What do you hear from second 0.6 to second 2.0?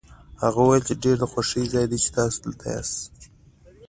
وویل ډېر د خوښۍ ځای دی